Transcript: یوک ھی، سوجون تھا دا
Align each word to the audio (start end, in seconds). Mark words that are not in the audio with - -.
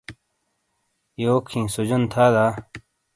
یوک 1.23 1.45
ھی، 1.53 1.61
سوجون 1.73 2.03
تھا 2.11 2.25
دا 2.33 2.45